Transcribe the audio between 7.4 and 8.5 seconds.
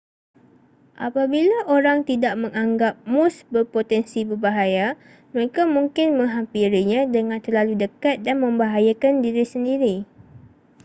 terlalu dekat dan